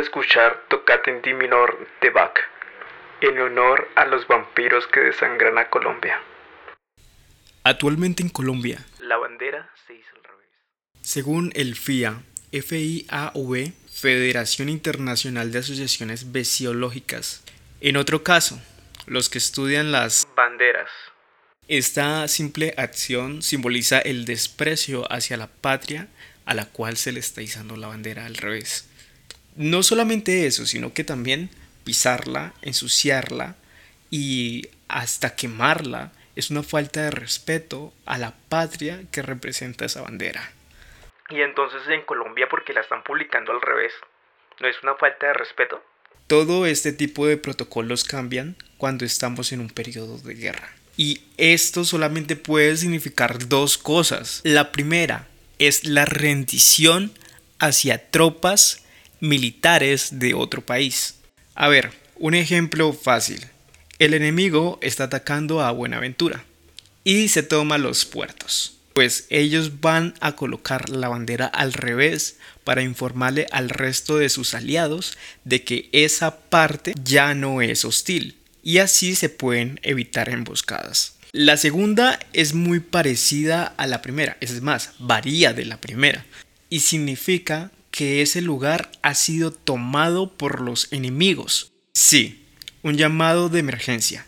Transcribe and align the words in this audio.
escuchar 0.00 0.64
Tocate 0.68 1.10
en 1.10 1.22
Di 1.22 1.34
Minor 1.34 1.86
de 2.00 2.10
Bach, 2.10 2.38
en 3.20 3.38
honor 3.38 3.88
a 3.96 4.06
los 4.06 4.26
vampiros 4.26 4.86
que 4.88 5.00
desangran 5.00 5.58
a 5.58 5.68
Colombia. 5.70 6.20
Actualmente 7.64 8.22
en 8.22 8.28
Colombia, 8.28 8.84
La 9.00 9.16
bandera 9.16 9.70
se 9.86 9.94
hizo 9.94 10.14
al 10.16 10.22
revés. 10.24 10.48
según 11.00 11.52
el 11.54 11.74
FIA, 11.74 12.22
FIAV, 12.52 13.72
Federación 13.92 14.68
Internacional 14.68 15.50
de 15.50 15.58
Asociaciones 15.60 16.30
Besiológicas. 16.32 17.42
En 17.80 17.96
otro 17.96 18.22
caso, 18.22 18.60
los 19.06 19.28
que 19.28 19.38
estudian 19.38 19.90
las 19.92 20.26
Banderas. 20.36 20.90
Esta 21.68 22.28
simple 22.28 22.74
acción 22.76 23.42
simboliza 23.42 23.98
el 23.98 24.24
desprecio 24.24 25.10
hacia 25.10 25.36
la 25.36 25.48
patria 25.48 26.08
a 26.44 26.54
la 26.54 26.66
cual 26.66 26.96
se 26.96 27.10
le 27.10 27.18
está 27.20 27.42
izando 27.42 27.76
la 27.76 27.88
bandera 27.88 28.26
al 28.26 28.36
revés. 28.36 28.88
No 29.56 29.82
solamente 29.82 30.46
eso, 30.46 30.66
sino 30.66 30.92
que 30.92 31.04
también 31.04 31.50
pisarla, 31.84 32.52
ensuciarla 32.62 33.56
y 34.10 34.68
hasta 34.88 35.34
quemarla 35.34 36.12
es 36.34 36.50
una 36.50 36.62
falta 36.62 37.02
de 37.02 37.10
respeto 37.10 37.92
a 38.04 38.18
la 38.18 38.34
patria 38.48 39.00
que 39.10 39.22
representa 39.22 39.86
esa 39.86 40.02
bandera. 40.02 40.52
Y 41.30 41.40
entonces 41.40 41.80
en 41.88 42.02
Colombia, 42.02 42.46
porque 42.50 42.72
la 42.72 42.82
están 42.82 43.02
publicando 43.02 43.52
al 43.52 43.60
revés, 43.60 43.92
¿no 44.60 44.68
es 44.68 44.76
una 44.82 44.94
falta 44.94 45.26
de 45.26 45.32
respeto? 45.32 45.82
Todo 46.26 46.66
este 46.66 46.92
tipo 46.92 47.26
de 47.26 47.36
protocolos 47.36 48.04
cambian 48.04 48.56
cuando 48.76 49.04
estamos 49.04 49.52
en 49.52 49.60
un 49.60 49.70
periodo 49.70 50.18
de 50.18 50.34
guerra. 50.34 50.68
Y 50.96 51.22
esto 51.36 51.84
solamente 51.84 52.36
puede 52.36 52.76
significar 52.76 53.48
dos 53.48 53.78
cosas. 53.78 54.40
La 54.44 54.72
primera 54.72 55.28
es 55.58 55.84
la 55.84 56.04
rendición 56.04 57.12
hacia 57.58 58.10
tropas 58.10 58.85
militares 59.20 60.18
de 60.18 60.34
otro 60.34 60.64
país. 60.64 61.16
A 61.54 61.68
ver, 61.68 61.92
un 62.16 62.34
ejemplo 62.34 62.92
fácil. 62.92 63.46
El 63.98 64.14
enemigo 64.14 64.78
está 64.82 65.04
atacando 65.04 65.62
a 65.62 65.70
Buenaventura 65.70 66.44
y 67.04 67.28
se 67.28 67.42
toma 67.42 67.78
los 67.78 68.04
puertos. 68.04 68.78
Pues 68.92 69.26
ellos 69.30 69.80
van 69.80 70.14
a 70.20 70.32
colocar 70.36 70.88
la 70.88 71.08
bandera 71.08 71.46
al 71.46 71.72
revés 71.72 72.36
para 72.64 72.82
informarle 72.82 73.46
al 73.52 73.68
resto 73.68 74.18
de 74.18 74.28
sus 74.28 74.54
aliados 74.54 75.16
de 75.44 75.62
que 75.62 75.88
esa 75.92 76.40
parte 76.40 76.94
ya 77.02 77.34
no 77.34 77.62
es 77.62 77.84
hostil 77.84 78.36
y 78.62 78.78
así 78.78 79.14
se 79.14 79.28
pueden 79.28 79.78
evitar 79.82 80.28
emboscadas. 80.28 81.14
La 81.32 81.56
segunda 81.56 82.18
es 82.32 82.54
muy 82.54 82.80
parecida 82.80 83.74
a 83.76 83.86
la 83.86 84.02
primera, 84.02 84.36
es 84.40 84.60
más, 84.62 84.92
varía 84.98 85.52
de 85.52 85.66
la 85.66 85.80
primera 85.80 86.26
y 86.70 86.80
significa 86.80 87.70
que 87.96 88.20
ese 88.20 88.42
lugar 88.42 88.90
ha 89.00 89.14
sido 89.14 89.50
tomado 89.50 90.30
por 90.30 90.60
los 90.60 90.92
enemigos. 90.92 91.72
Sí, 91.94 92.46
un 92.82 92.98
llamado 92.98 93.48
de 93.48 93.60
emergencia. 93.60 94.26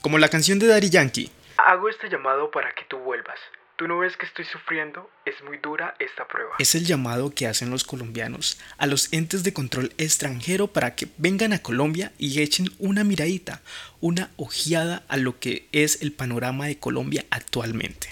Como 0.00 0.18
la 0.18 0.28
canción 0.28 0.60
de 0.60 0.68
Daddy 0.68 0.90
Yankee. 0.90 1.32
Hago 1.56 1.88
este 1.88 2.08
llamado 2.08 2.52
para 2.52 2.72
que 2.72 2.84
tú 2.84 2.98
vuelvas. 2.98 3.40
¿Tú 3.74 3.88
no 3.88 3.98
ves 3.98 4.16
que 4.16 4.26
estoy 4.26 4.44
sufriendo? 4.44 5.10
Es 5.24 5.42
muy 5.42 5.58
dura 5.58 5.96
esta 5.98 6.28
prueba. 6.28 6.54
Es 6.60 6.76
el 6.76 6.84
llamado 6.86 7.34
que 7.34 7.48
hacen 7.48 7.70
los 7.70 7.82
colombianos 7.82 8.60
a 8.78 8.86
los 8.86 9.12
entes 9.12 9.42
de 9.42 9.52
control 9.52 9.92
extranjero 9.98 10.68
para 10.68 10.94
que 10.94 11.08
vengan 11.16 11.52
a 11.52 11.62
Colombia 11.62 12.12
y 12.16 12.40
echen 12.40 12.68
una 12.78 13.02
miradita, 13.02 13.60
una 14.00 14.30
ojeada 14.36 15.02
a 15.08 15.16
lo 15.16 15.40
que 15.40 15.66
es 15.72 16.00
el 16.00 16.12
panorama 16.12 16.66
de 16.66 16.78
Colombia 16.78 17.24
actualmente. 17.30 18.08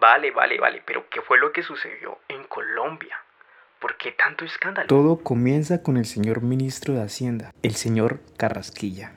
Vale, 0.00 0.32
vale, 0.32 0.58
vale, 0.58 0.82
pero 0.84 1.08
¿qué 1.08 1.22
fue 1.22 1.38
lo 1.38 1.52
que 1.52 1.62
sucedió 1.62 2.18
en 2.26 2.42
Colombia? 2.48 3.16
¿Por 3.80 3.96
qué 3.96 4.12
tanto 4.12 4.44
escándalo? 4.44 4.86
Todo 4.88 5.20
comienza 5.20 5.82
con 5.82 5.96
el 5.96 6.04
señor 6.04 6.42
ministro 6.42 6.94
de 6.94 7.02
Hacienda, 7.02 7.54
el 7.62 7.74
señor 7.74 8.20
Carrasquilla. 8.36 9.12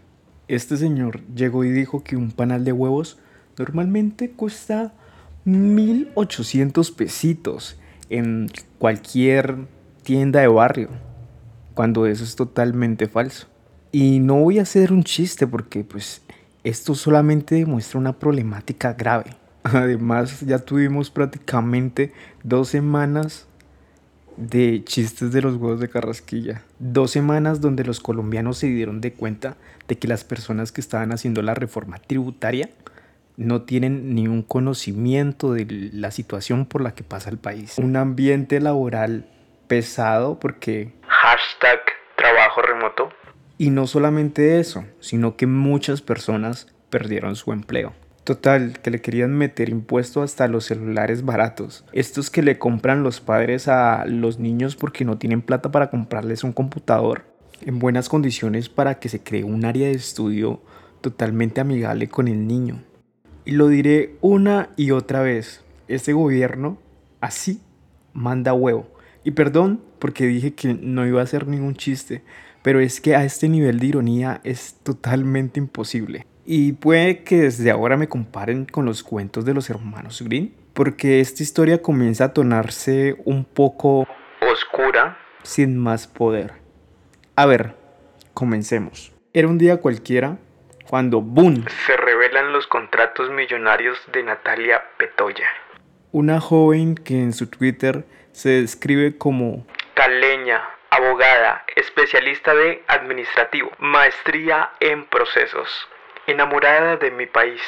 Este 0.48 0.78
señor 0.78 1.20
llegó 1.36 1.66
y 1.66 1.72
dijo 1.72 2.04
que 2.04 2.16
un 2.16 2.32
panal 2.32 2.64
de 2.64 2.72
huevos 2.72 3.20
normalmente 3.58 4.32
cuesta 4.32 4.94
1800 5.44 6.92
pesitos 6.92 7.78
en 8.10 8.50
cualquier 8.80 9.58
tienda 10.04 10.40
de 10.40 10.48
barrio, 10.48 10.90
cuando 11.74 12.06
eso 12.06 12.24
es 12.24 12.38
totalmente 12.38 13.08
falso. 13.08 13.48
Y 13.92 14.20
no 14.20 14.36
voy 14.36 14.60
a 14.60 14.62
hacer 14.62 14.94
un 14.94 15.04
chiste 15.04 15.46
porque 15.46 15.84
pues 15.84 16.22
esto 16.64 16.96
solamente 16.96 17.56
demuestra 17.56 18.00
una 18.00 18.18
problemática 18.18 18.94
grave. 18.94 19.36
Además 19.64 20.40
ya 20.42 20.60
tuvimos 20.60 21.10
prácticamente 21.10 22.14
dos 22.44 22.70
semanas 22.70 23.48
de 24.38 24.84
chistes 24.84 25.32
de 25.32 25.42
los 25.42 25.56
huevos 25.56 25.80
de 25.80 25.90
carrasquilla. 25.90 26.62
Dos 26.80 27.12
semanas 27.12 27.62
donde 27.62 27.84
los 27.84 28.00
colombianos 28.00 28.58
se 28.58 28.68
dieron 28.68 29.02
de 29.02 29.14
cuenta 29.14 29.56
de 29.88 29.98
que 29.98 30.08
las 30.08 30.24
personas 30.24 30.72
que 30.72 30.82
estaban 30.82 31.12
haciendo 31.12 31.42
la 31.42 31.54
reforma 31.54 32.00
tributaria 32.00 32.70
no 33.36 33.64
tienen 33.64 34.14
ni 34.14 34.28
un 34.28 34.44
conocimiento 34.44 35.54
de 35.54 35.66
la 35.94 36.12
situación 36.12 36.66
por 36.66 36.82
la 36.82 36.94
que 36.94 37.04
pasa 37.04 37.30
el 37.30 37.38
país. 37.38 37.78
Un 37.78 37.96
ambiente 37.96 38.60
laboral 38.60 39.26
pesado 39.68 40.40
porque... 40.40 40.94
Hashtag 41.08 41.80
trabajo 42.16 42.62
remoto. 42.62 43.10
Y 43.58 43.70
no 43.70 43.88
solamente 43.88 44.60
eso, 44.60 44.86
sino 45.00 45.36
que 45.36 45.48
muchas 45.48 46.02
personas 46.02 46.68
perdieron 46.90 47.36
su 47.36 47.52
empleo. 47.54 47.94
Total, 48.24 48.80
que 48.80 48.90
le 48.90 49.02
querían 49.02 49.34
meter 49.34 49.68
impuesto 49.68 50.22
hasta 50.22 50.48
los 50.48 50.66
celulares 50.66 51.26
baratos. 51.26 51.84
Estos 51.92 52.30
que 52.30 52.42
le 52.42 52.58
compran 52.58 53.04
los 53.04 53.20
padres 53.20 53.68
a 53.68 54.06
los 54.06 54.40
niños 54.40 54.78
porque 54.78 55.04
no 55.04 55.18
tienen 55.18 55.42
plata 55.42 55.72
para 55.72 55.90
comprarles 55.90 56.46
un 56.46 56.54
computador 56.54 57.26
en 57.66 57.80
buenas 57.80 58.08
condiciones 58.08 58.70
para 58.70 59.00
que 59.00 59.10
se 59.10 59.22
cree 59.22 59.44
un 59.44 59.66
área 59.66 59.88
de 59.88 59.94
estudio 59.94 60.62
totalmente 61.02 61.60
amigable 61.60 62.08
con 62.08 62.30
el 62.30 62.48
niño. 62.48 62.82
Y 63.44 63.52
lo 63.52 63.68
diré 63.68 64.16
una 64.22 64.70
y 64.78 64.92
otra 64.92 65.22
vez, 65.22 65.62
este 65.90 66.14
gobierno 66.14 66.78
así 67.20 67.60
manda 68.14 68.54
huevo. 68.54 68.88
Y 69.26 69.32
perdón 69.32 69.82
porque 70.00 70.28
dije 70.28 70.54
que 70.54 70.74
no 70.74 71.06
iba 71.06 71.20
a 71.20 71.24
hacer 71.24 71.48
ningún 71.48 71.76
chiste, 71.76 72.24
pero 72.62 72.80
es 72.80 73.02
que 73.02 73.18
a 73.18 73.26
este 73.26 73.50
nivel 73.50 73.80
de 73.80 73.88
ironía 73.88 74.40
es 74.46 74.76
totalmente 74.84 75.60
imposible. 75.60 76.26
Y 76.46 76.74
puede 76.74 77.24
que 77.24 77.38
desde 77.42 77.72
ahora 77.72 77.96
me 77.98 78.10
comparen 78.10 78.66
con 78.66 78.86
los 78.86 79.02
cuentos 79.04 79.46
de 79.46 79.54
los 79.54 79.70
hermanos 79.70 80.22
Green, 80.22 80.54
porque 80.74 81.20
esta 81.20 81.42
historia 81.44 81.82
comienza 81.82 82.26
a 82.26 82.34
tornarse 82.34 83.16
un 83.26 83.46
poco 83.46 84.08
Oscura. 84.42 85.18
sin 85.44 85.78
más 85.78 86.08
poder. 86.08 86.54
A 87.36 87.46
ver, 87.46 87.76
comencemos. 88.34 89.14
Era 89.34 89.48
un 89.48 89.58
día 89.58 89.78
cualquiera 89.78 90.38
cuando 90.90 91.22
¡boom! 91.22 91.66
Se 91.86 91.96
revelan 91.98 92.52
los 92.52 92.68
contratos 92.68 93.30
millonarios 93.32 93.98
de 94.12 94.24
Natalia 94.24 94.84
Petoya. 94.98 95.48
Una 96.12 96.40
joven 96.40 96.96
que 96.96 97.20
en 97.20 97.34
su 97.34 97.48
Twitter 97.48 98.06
se 98.34 98.50
describe 98.62 99.18
como 99.18 99.66
Caleña, 99.96 100.62
abogada, 100.90 101.64
especialista 101.76 102.54
de 102.54 102.84
administrativo, 102.88 103.72
maestría 103.80 104.72
en 104.80 105.06
procesos, 105.06 105.88
enamorada 106.28 106.98
de 106.98 107.12
mi 107.12 107.26
país. 107.26 107.62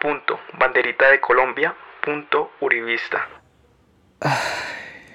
Punto. 0.00 0.38
Banderita 0.58 1.10
de 1.10 1.20
Colombia. 1.20 1.74
Punto. 2.04 2.50
Uribista. 2.60 3.28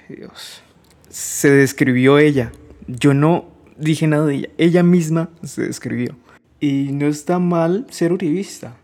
Dios. 0.08 0.62
Se 1.08 1.50
describió 1.50 2.18
ella. 2.18 2.52
Yo 2.86 3.14
no 3.14 3.50
dije 3.76 4.06
nada 4.06 4.26
de 4.26 4.34
ella. 4.34 4.48
Ella 4.58 4.82
misma 4.82 5.30
se 5.42 5.62
describió. 5.62 6.16
Y 6.60 6.90
no 6.92 7.06
está 7.06 7.38
mal 7.38 7.86
ser 7.90 8.12
uribista. 8.12 8.76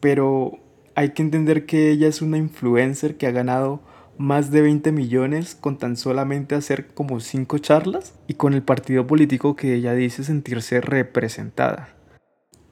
Pero 0.00 0.58
hay 0.94 1.10
que 1.10 1.22
entender 1.22 1.66
que 1.66 1.90
ella 1.90 2.08
es 2.08 2.22
una 2.22 2.36
influencer 2.36 3.16
que 3.16 3.26
ha 3.26 3.30
ganado 3.30 3.80
más 4.18 4.50
de 4.50 4.62
20 4.62 4.92
millones 4.92 5.54
con 5.54 5.78
tan 5.78 5.96
solamente 5.96 6.54
hacer 6.54 6.88
como 6.88 7.20
5 7.20 7.58
charlas 7.58 8.14
y 8.26 8.34
con 8.34 8.54
el 8.54 8.62
partido 8.62 9.06
político 9.06 9.56
que 9.56 9.74
ella 9.74 9.94
dice 9.94 10.22
sentirse 10.22 10.80
representada. 10.80 11.88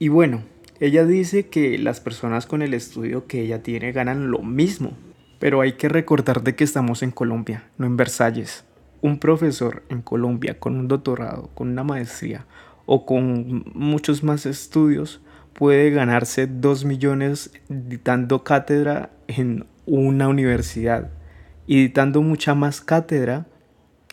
Y 0.01 0.07
bueno, 0.07 0.41
ella 0.79 1.05
dice 1.05 1.49
que 1.49 1.77
las 1.77 1.99
personas 1.99 2.47
con 2.47 2.63
el 2.63 2.73
estudio 2.73 3.27
que 3.27 3.41
ella 3.41 3.61
tiene 3.61 3.91
ganan 3.91 4.31
lo 4.31 4.39
mismo. 4.39 4.93
Pero 5.37 5.61
hay 5.61 5.73
que 5.73 5.89
recordar 5.89 6.41
de 6.41 6.55
que 6.55 6.63
estamos 6.63 7.03
en 7.03 7.11
Colombia, 7.11 7.69
no 7.77 7.85
en 7.85 7.97
Versalles. 7.97 8.65
Un 9.03 9.19
profesor 9.19 9.83
en 9.89 10.01
Colombia 10.01 10.59
con 10.59 10.75
un 10.75 10.87
doctorado, 10.87 11.51
con 11.53 11.69
una 11.69 11.83
maestría 11.83 12.47
o 12.87 13.05
con 13.05 13.63
muchos 13.75 14.23
más 14.23 14.47
estudios 14.47 15.21
puede 15.53 15.91
ganarse 15.91 16.47
2 16.47 16.83
millones 16.83 17.51
dictando 17.69 18.43
cátedra 18.43 19.11
en 19.27 19.67
una 19.85 20.29
universidad 20.29 21.11
y 21.67 21.93
mucha 22.15 22.55
más 22.55 22.81
cátedra 22.81 23.45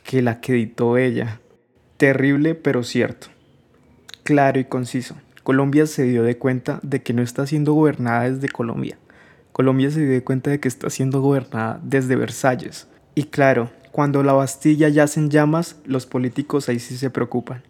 que 0.04 0.20
la 0.20 0.42
que 0.42 0.52
dictó 0.52 0.98
ella. 0.98 1.40
Terrible 1.96 2.54
pero 2.54 2.82
cierto. 2.82 3.28
Claro 4.22 4.60
y 4.60 4.66
conciso. 4.66 5.16
Colombia 5.48 5.86
se 5.86 6.02
dio 6.02 6.24
de 6.24 6.36
cuenta 6.36 6.78
de 6.82 7.02
que 7.02 7.14
no 7.14 7.22
está 7.22 7.46
siendo 7.46 7.72
gobernada 7.72 8.28
desde 8.28 8.50
Colombia. 8.50 8.98
Colombia 9.52 9.90
se 9.90 10.00
dio 10.00 10.10
de 10.10 10.22
cuenta 10.22 10.50
de 10.50 10.60
que 10.60 10.68
está 10.68 10.90
siendo 10.90 11.22
gobernada 11.22 11.80
desde 11.82 12.16
Versalles. 12.16 12.86
Y 13.14 13.22
claro, 13.22 13.70
Cuando 13.90 14.22
la 14.22 14.34
Bastilla 14.34 14.90
yace 14.90 15.20
en 15.20 15.30
llamas, 15.30 15.80
los 15.86 16.04
políticos 16.04 16.68
ahí 16.68 16.78
sí 16.78 16.98
se 16.98 17.08
preocupan. 17.08 17.62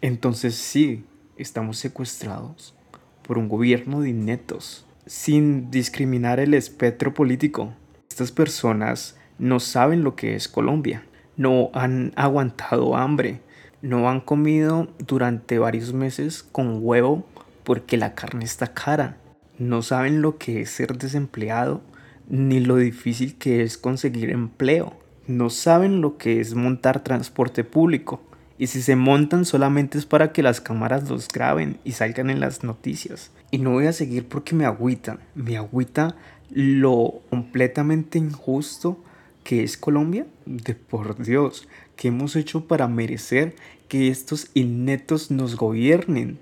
Entonces 0.00 0.54
sí, 0.54 1.04
estamos 1.36 1.76
secuestrados 1.76 2.74
por 3.20 3.36
un 3.36 3.50
gobierno 3.50 4.00
de 4.00 4.08
ineptos, 4.08 4.86
sin 5.04 5.70
discriminar 5.70 6.40
el 6.40 6.54
espectro 6.54 7.12
político. 7.12 7.74
Estas 8.08 8.32
personas 8.32 9.18
no 9.38 9.60
saben 9.60 10.04
lo 10.04 10.16
que 10.16 10.36
es 10.36 10.48
Colombia, 10.48 11.04
no 11.36 11.68
han 11.74 12.14
aguantado 12.16 12.96
hambre, 12.96 13.42
no 13.86 14.08
han 14.08 14.20
comido 14.20 14.88
durante 14.98 15.58
varios 15.58 15.92
meses 15.92 16.42
con 16.42 16.78
huevo 16.80 17.26
porque 17.64 17.96
la 17.96 18.14
carne 18.14 18.44
está 18.44 18.74
cara, 18.74 19.16
no 19.58 19.82
saben 19.82 20.22
lo 20.22 20.38
que 20.38 20.60
es 20.60 20.70
ser 20.70 20.98
desempleado 20.98 21.82
ni 22.28 22.60
lo 22.60 22.76
difícil 22.76 23.36
que 23.36 23.62
es 23.62 23.78
conseguir 23.78 24.30
empleo, 24.30 24.94
no 25.26 25.50
saben 25.50 26.00
lo 26.00 26.18
que 26.18 26.40
es 26.40 26.54
montar 26.54 27.02
transporte 27.02 27.64
público 27.64 28.20
y 28.58 28.68
si 28.68 28.82
se 28.82 28.96
montan 28.96 29.44
solamente 29.44 29.98
es 29.98 30.06
para 30.06 30.32
que 30.32 30.42
las 30.42 30.60
cámaras 30.60 31.08
los 31.08 31.28
graben 31.28 31.78
y 31.84 31.92
salgan 31.92 32.30
en 32.30 32.40
las 32.40 32.64
noticias. 32.64 33.30
Y 33.50 33.58
no 33.58 33.72
voy 33.72 33.86
a 33.86 33.92
seguir 33.92 34.26
porque 34.26 34.54
me 34.54 34.64
agüita, 34.64 35.18
me 35.34 35.56
agüita 35.56 36.16
lo 36.50 37.20
completamente 37.30 38.18
injusto 38.18 38.98
que 39.44 39.62
es 39.62 39.76
Colombia. 39.76 40.26
De 40.46 40.74
por 40.74 41.22
Dios, 41.22 41.68
¿qué 41.96 42.08
hemos 42.08 42.34
hecho 42.34 42.66
para 42.66 42.88
merecer 42.88 43.54
que 43.88 44.08
estos 44.08 44.50
innetos 44.54 45.30
nos 45.30 45.56
gobiernen? 45.56 46.38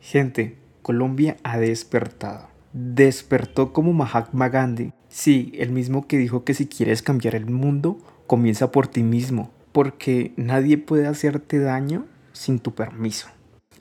Gente, 0.00 0.56
Colombia 0.82 1.36
ha 1.42 1.58
despertado. 1.58 2.48
Despertó 2.72 3.72
como 3.72 3.92
Mahatma 3.92 4.48
Gandhi. 4.48 4.92
Sí, 5.08 5.52
el 5.56 5.70
mismo 5.70 6.06
que 6.06 6.18
dijo 6.18 6.44
que 6.44 6.54
si 6.54 6.66
quieres 6.66 7.02
cambiar 7.02 7.34
el 7.34 7.46
mundo, 7.46 7.98
comienza 8.26 8.70
por 8.72 8.88
ti 8.88 9.02
mismo 9.02 9.50
porque 9.74 10.32
nadie 10.36 10.78
puede 10.78 11.08
hacerte 11.08 11.58
daño 11.58 12.06
sin 12.32 12.60
tu 12.60 12.76
permiso. 12.76 13.26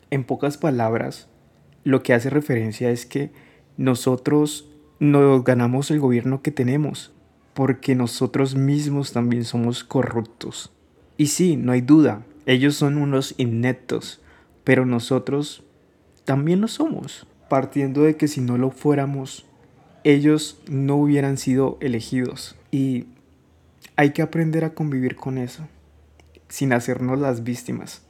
En 0.10 0.24
pocas 0.24 0.58
palabras, 0.58 1.28
lo 1.84 2.02
que 2.02 2.16
hace 2.16 2.32
referencia 2.32 2.90
es 2.90 3.06
que 3.06 3.30
nosotros 3.78 4.68
nos 5.00 5.44
ganamos 5.44 5.92
el 5.92 6.00
gobierno 6.00 6.42
que 6.42 6.50
tenemos, 6.50 7.14
porque 7.54 7.94
nosotros 7.94 8.56
mismos 8.56 9.14
también 9.14 9.44
somos 9.44 9.84
corruptos. 9.84 10.72
Y 11.16 11.28
sí, 11.28 11.58
no 11.58 11.74
hay 11.74 11.82
duda, 11.82 12.26
ellos 12.46 12.76
son 12.76 12.98
unos 12.98 13.36
ineptos, 13.38 14.22
pero 14.64 14.86
nosotros 14.86 15.64
también 16.26 16.62
lo 16.62 16.68
somos, 16.68 17.28
partiendo 17.50 18.04
de 18.04 18.16
que 18.18 18.28
si 18.28 18.42
no 18.42 18.58
lo 18.58 18.72
fuéramos, 18.72 19.46
ellos 20.04 20.62
no 20.68 20.96
hubieran 20.96 21.38
sido 21.38 21.78
elegidos. 21.82 22.56
Y 22.72 23.08
hay 23.96 24.12
que 24.12 24.22
aprender 24.22 24.66
a 24.66 24.74
convivir 24.74 25.16
con 25.16 25.38
eso 25.38 25.68
sin 26.54 26.72
hacernos 26.72 27.20
las 27.20 27.44
víctimas. 27.44 28.04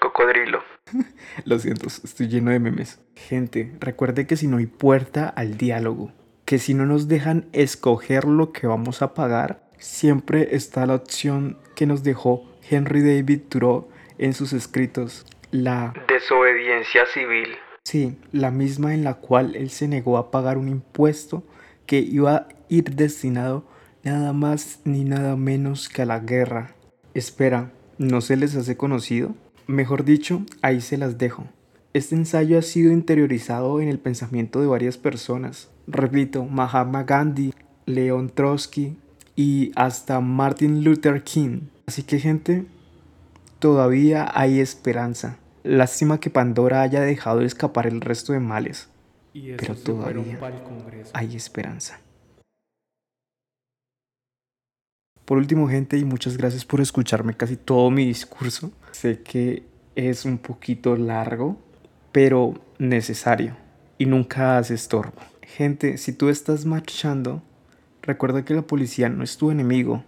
Cocodrilo. 0.00 0.60
Lo 1.44 1.58
siento, 1.58 1.88
estoy 1.88 2.28
lleno 2.28 2.52
de 2.52 2.60
memes. 2.60 3.00
Gente, 3.16 3.72
recuerde 3.80 4.26
que 4.26 4.36
si 4.36 4.46
no 4.46 4.58
hay 4.58 4.66
puerta 4.66 5.28
al 5.28 5.56
diálogo, 5.56 6.12
que 6.44 6.58
si 6.58 6.74
no 6.74 6.86
nos 6.86 7.08
dejan 7.08 7.46
escoger 7.52 8.24
lo 8.24 8.52
que 8.52 8.68
vamos 8.68 9.02
a 9.02 9.14
pagar, 9.14 9.68
siempre 9.82 10.54
está 10.54 10.86
la 10.86 10.94
opción 10.94 11.58
que 11.74 11.86
nos 11.86 12.04
dejó 12.04 12.44
Henry 12.70 13.02
David 13.02 13.40
Thoreau 13.48 13.88
en 14.16 14.32
sus 14.32 14.52
escritos, 14.52 15.26
la 15.50 15.92
desobediencia 16.08 17.04
civil. 17.12 17.48
Sí, 17.84 18.16
la 18.30 18.52
misma 18.52 18.94
en 18.94 19.02
la 19.02 19.14
cual 19.14 19.56
él 19.56 19.70
se 19.70 19.88
negó 19.88 20.16
a 20.18 20.30
pagar 20.30 20.56
un 20.56 20.68
impuesto 20.68 21.42
que 21.84 21.98
iba 21.98 22.36
a 22.36 22.48
ir 22.68 22.94
destinado 22.94 23.64
nada 24.04 24.32
más 24.32 24.80
ni 24.84 25.04
nada 25.04 25.34
menos 25.36 25.88
que 25.88 26.02
a 26.02 26.06
la 26.06 26.20
guerra. 26.20 26.74
Espera, 27.14 27.72
¿no 27.98 28.20
se 28.20 28.36
les 28.36 28.54
hace 28.54 28.76
conocido? 28.76 29.34
Mejor 29.66 30.04
dicho, 30.04 30.42
ahí 30.62 30.80
se 30.80 30.96
las 30.96 31.18
dejo. 31.18 31.44
Este 31.92 32.14
ensayo 32.14 32.56
ha 32.56 32.62
sido 32.62 32.92
interiorizado 32.92 33.80
en 33.80 33.88
el 33.88 33.98
pensamiento 33.98 34.60
de 34.60 34.68
varias 34.68 34.96
personas. 34.96 35.70
Repito, 35.88 36.44
Mahatma 36.44 37.02
Gandhi, 37.02 37.52
Leon 37.84 38.30
Trotsky 38.30 38.96
y 39.36 39.72
hasta 39.76 40.20
Martin 40.20 40.84
Luther 40.84 41.22
King. 41.22 41.62
Así 41.86 42.02
que 42.02 42.18
gente, 42.18 42.64
todavía 43.58 44.30
hay 44.34 44.60
esperanza. 44.60 45.38
Lástima 45.64 46.20
que 46.20 46.30
Pandora 46.30 46.82
haya 46.82 47.00
dejado 47.00 47.40
escapar 47.42 47.86
el 47.86 48.00
resto 48.00 48.32
de 48.32 48.40
males. 48.40 48.88
Pero 49.32 49.74
todavía 49.74 50.38
hay 51.14 51.36
esperanza. 51.36 52.00
Por 55.24 55.38
último, 55.38 55.68
gente, 55.68 55.96
y 55.96 56.04
muchas 56.04 56.36
gracias 56.36 56.64
por 56.64 56.80
escucharme 56.80 57.34
casi 57.34 57.56
todo 57.56 57.90
mi 57.90 58.04
discurso. 58.04 58.72
Sé 58.90 59.22
que 59.22 59.62
es 59.94 60.24
un 60.24 60.38
poquito 60.38 60.96
largo, 60.96 61.56
pero 62.10 62.54
necesario 62.78 63.56
y 63.98 64.06
nunca 64.06 64.58
hace 64.58 64.74
estorbo. 64.74 65.12
Gente, 65.42 65.96
si 65.96 66.12
tú 66.12 66.28
estás 66.28 66.64
marchando, 66.66 67.42
recuerda 68.02 68.44
que 68.44 68.54
la 68.54 68.62
policía 68.62 69.08
no 69.08 69.24
es 69.24 69.36
tu 69.36 69.50
enemigo. 69.50 70.04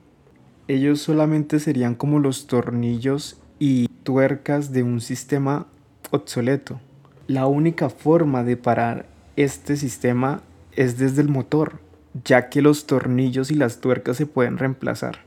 Ellos 0.69 1.01
solamente 1.01 1.61
serían 1.61 1.95
como 1.95 2.19
los 2.19 2.47
tornillos 2.47 3.41
y 3.59 3.89
tuercas 4.03 4.73
de 4.73 4.83
un 4.83 5.01
sistema 5.01 5.67
obsoleto. 6.11 6.81
La 7.27 7.47
única 7.47 7.89
forma 7.89 8.45
de 8.45 8.57
parar 8.57 9.07
este 9.37 9.77
sistema 9.77 10.43
es 10.73 10.99
desde 10.99 11.23
el 11.23 11.29
motor 11.29 11.81
ya 12.23 12.49
que 12.49 12.63
los 12.63 12.87
tornillos 12.87 13.51
y 13.51 13.55
las 13.55 13.81
tuercas 13.81 14.17
se 14.17 14.27
pueden 14.27 14.59
reemplazar. 14.59 15.19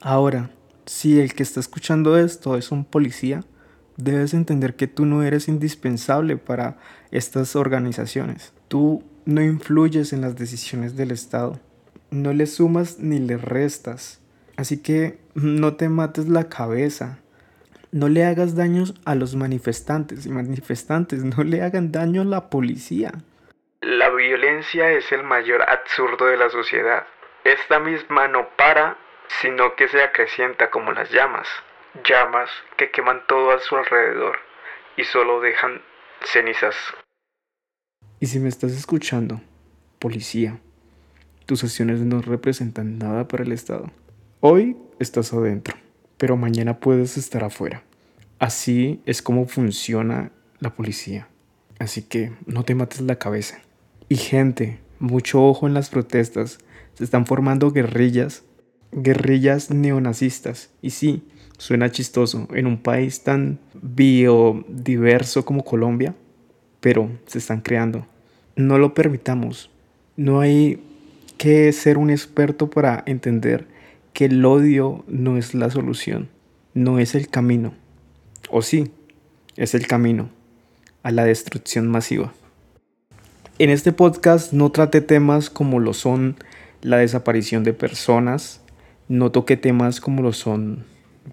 Ahora, 0.00 0.50
si 0.86 1.20
el 1.20 1.34
que 1.34 1.42
está 1.42 1.60
escuchando 1.60 2.16
esto 2.16 2.56
es 2.56 2.72
un 2.72 2.84
policía, 2.84 3.44
debes 3.96 4.34
entender 4.34 4.74
que 4.74 4.86
tú 4.86 5.06
no 5.06 5.22
eres 5.22 5.48
indispensable 5.48 6.36
para 6.36 6.76
estas 7.10 7.56
organizaciones. 7.56 8.52
Tú 8.68 9.04
no 9.24 9.42
influyes 9.42 10.12
en 10.12 10.20
las 10.20 10.36
decisiones 10.36 10.96
del 10.96 11.10
Estado. 11.10 11.60
No 12.10 12.32
le 12.32 12.46
sumas 12.46 12.98
ni 12.98 13.18
le 13.18 13.36
restas. 13.36 14.20
Así 14.56 14.82
que 14.82 15.18
no 15.34 15.74
te 15.74 15.88
mates 15.88 16.28
la 16.28 16.48
cabeza. 16.48 17.18
No 17.90 18.08
le 18.08 18.24
hagas 18.24 18.56
daños 18.56 18.94
a 19.04 19.14
los 19.14 19.36
manifestantes 19.36 20.26
y 20.26 20.30
manifestantes. 20.30 21.24
No 21.24 21.44
le 21.44 21.62
hagan 21.62 21.92
daño 21.92 22.22
a 22.22 22.24
la 22.24 22.50
policía. 22.50 23.12
La 23.80 24.10
violencia 24.10 24.90
es 24.90 25.12
el 25.12 25.22
mayor 25.24 25.62
absurdo 25.62 26.26
de 26.26 26.36
la 26.36 26.50
sociedad. 26.50 27.04
Esta 27.44 27.78
misma 27.78 28.28
no 28.28 28.48
para, 28.56 28.96
sino 29.42 29.76
que 29.76 29.88
se 29.88 30.02
acrecienta 30.02 30.70
como 30.70 30.92
las 30.92 31.10
llamas. 31.10 31.46
Llamas 32.02 32.50
que 32.76 32.90
queman 32.90 33.20
todo 33.28 33.52
a 33.52 33.60
su 33.60 33.76
alrededor 33.76 34.36
y 34.96 35.04
solo 35.04 35.40
dejan 35.40 35.80
cenizas. 36.24 36.74
Y 38.18 38.26
si 38.26 38.40
me 38.40 38.48
estás 38.48 38.72
escuchando, 38.72 39.40
policía, 40.00 40.58
tus 41.46 41.62
acciones 41.62 42.00
no 42.00 42.20
representan 42.20 42.98
nada 42.98 43.28
para 43.28 43.44
el 43.44 43.52
Estado. 43.52 43.92
Hoy 44.40 44.76
estás 44.98 45.32
adentro, 45.32 45.76
pero 46.18 46.36
mañana 46.36 46.80
puedes 46.80 47.16
estar 47.16 47.44
afuera. 47.44 47.84
Así 48.40 49.00
es 49.06 49.22
como 49.22 49.46
funciona 49.46 50.32
la 50.58 50.70
policía. 50.74 51.28
Así 51.78 52.02
que 52.02 52.32
no 52.46 52.64
te 52.64 52.74
mates 52.74 53.02
la 53.02 53.20
cabeza. 53.20 53.60
Y 54.08 54.16
gente, 54.16 54.80
mucho 54.98 55.44
ojo 55.44 55.68
en 55.68 55.74
las 55.74 55.90
protestas. 55.90 56.58
Se 56.94 57.04
están 57.04 57.24
formando 57.24 57.70
guerrillas, 57.70 58.44
guerrillas 58.90 59.70
neonazistas. 59.70 60.72
Y 60.82 60.90
sí, 60.90 61.28
suena 61.58 61.90
chistoso 61.90 62.48
en 62.52 62.66
un 62.66 62.78
país 62.78 63.22
tan 63.22 63.58
biodiverso 63.80 65.44
como 65.44 65.64
Colombia, 65.64 66.14
pero 66.80 67.10
se 67.26 67.38
están 67.38 67.60
creando. 67.60 68.06
No 68.56 68.78
lo 68.78 68.94
permitamos. 68.94 69.70
No 70.16 70.40
hay 70.40 70.82
que 71.38 71.72
ser 71.72 71.98
un 71.98 72.10
experto 72.10 72.70
para 72.70 73.02
entender 73.06 73.66
que 74.12 74.26
el 74.26 74.44
odio 74.44 75.04
no 75.08 75.36
es 75.36 75.54
la 75.54 75.70
solución, 75.70 76.28
no 76.72 76.98
es 76.98 77.14
el 77.14 77.28
camino. 77.28 77.74
O 78.50 78.62
sí, 78.62 78.90
es 79.56 79.74
el 79.74 79.86
camino 79.86 80.30
a 81.02 81.10
la 81.10 81.24
destrucción 81.24 81.88
masiva. 81.88 82.32
En 83.58 83.70
este 83.70 83.92
podcast 83.92 84.52
no 84.52 84.70
traté 84.70 85.00
temas 85.00 85.50
como 85.50 85.80
lo 85.80 85.94
son 85.94 86.36
la 86.82 86.98
desaparición 86.98 87.64
de 87.64 87.72
personas, 87.72 88.60
no 89.08 89.30
toqué 89.30 89.56
temas 89.56 90.00
como 90.00 90.22
lo 90.22 90.32
son 90.32 90.84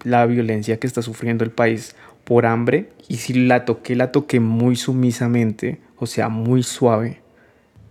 la 0.04 0.26
violencia 0.26 0.78
que 0.78 0.86
está 0.86 1.02
sufriendo 1.02 1.44
el 1.44 1.50
país 1.50 1.94
por 2.24 2.46
hambre 2.46 2.90
y 3.08 3.16
si 3.16 3.34
la 3.34 3.64
toqué 3.64 3.96
la 3.96 4.12
toqué 4.12 4.40
muy 4.40 4.76
sumisamente, 4.76 5.80
o 5.96 6.06
sea, 6.06 6.28
muy 6.28 6.62
suave. 6.62 7.20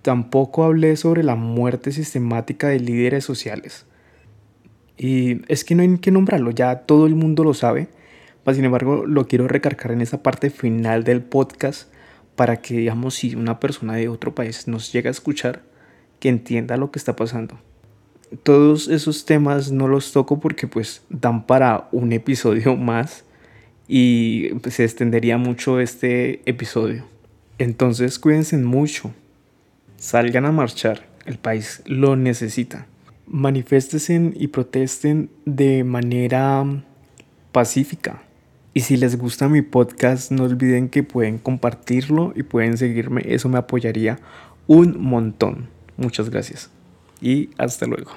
Tampoco 0.01 0.63
hablé 0.63 0.95
sobre 0.95 1.23
la 1.23 1.35
muerte 1.35 1.91
sistemática 1.91 2.67
de 2.67 2.79
líderes 2.79 3.23
sociales. 3.23 3.85
Y 4.97 5.41
es 5.51 5.63
que 5.63 5.75
no 5.75 5.83
hay 5.83 5.97
que 5.97 6.11
nombrarlo, 6.11 6.51
ya 6.51 6.81
todo 6.81 7.05
el 7.05 7.15
mundo 7.15 7.43
lo 7.43 7.53
sabe. 7.53 7.89
Sin 8.51 8.65
embargo, 8.65 9.05
lo 9.05 9.27
quiero 9.27 9.47
recargar 9.47 9.91
en 9.91 10.01
esa 10.01 10.23
parte 10.23 10.49
final 10.49 11.03
del 11.03 11.21
podcast 11.21 11.91
para 12.35 12.57
que, 12.57 12.75
digamos, 12.75 13.15
si 13.15 13.35
una 13.35 13.59
persona 13.59 13.93
de 13.95 14.09
otro 14.09 14.33
país 14.33 14.67
nos 14.67 14.91
llega 14.91 15.09
a 15.09 15.11
escuchar, 15.11 15.61
que 16.19 16.29
entienda 16.29 16.77
lo 16.77 16.91
que 16.91 16.99
está 16.99 17.15
pasando. 17.15 17.59
Todos 18.43 18.87
esos 18.87 19.25
temas 19.25 19.71
no 19.71 19.87
los 19.87 20.11
toco 20.11 20.39
porque 20.39 20.67
pues 20.67 21.03
dan 21.09 21.45
para 21.45 21.89
un 21.91 22.13
episodio 22.13 22.75
más 22.77 23.23
y 23.87 24.49
pues, 24.55 24.75
se 24.75 24.83
extendería 24.83 25.37
mucho 25.37 25.79
este 25.79 26.41
episodio. 26.49 27.05
Entonces 27.57 28.17
cuídense 28.17 28.57
mucho, 28.57 29.11
salgan 29.97 30.45
a 30.45 30.51
marchar, 30.51 31.07
el 31.25 31.37
país 31.37 31.83
lo 31.85 32.15
necesita. 32.15 32.87
Manifiesten 33.27 34.33
y 34.37 34.47
protesten 34.47 35.29
de 35.45 35.83
manera 35.83 36.65
pacífica. 37.51 38.23
Y 38.73 38.81
si 38.81 38.97
les 38.97 39.17
gusta 39.17 39.47
mi 39.47 39.61
podcast, 39.61 40.31
no 40.31 40.43
olviden 40.43 40.89
que 40.89 41.03
pueden 41.03 41.37
compartirlo 41.37 42.33
y 42.35 42.43
pueden 42.43 42.77
seguirme. 42.77 43.21
Eso 43.25 43.47
me 43.47 43.57
apoyaría 43.57 44.19
un 44.67 45.01
montón. 45.01 45.69
Muchas 45.97 46.29
gracias. 46.29 46.71
Y 47.21 47.49
hasta 47.57 47.85
luego. 47.85 48.11